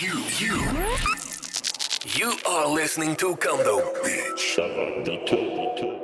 [0.00, 0.56] You, you,
[2.14, 3.80] you are listening to Kondo.
[4.02, 5.99] bitch.